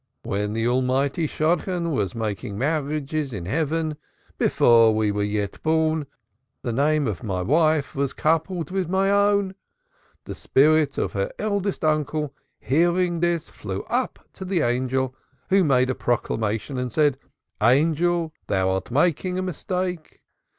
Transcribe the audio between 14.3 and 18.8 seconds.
to the Angel who made the proclamation and said: 'Angel! thou